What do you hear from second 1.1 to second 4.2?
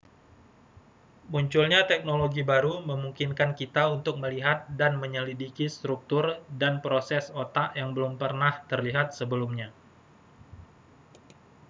munculnya teknologi baru memungkinkan kita untuk